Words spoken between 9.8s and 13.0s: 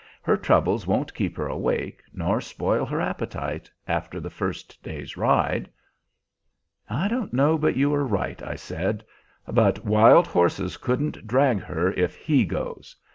wild horses couldn't drag her if he goes.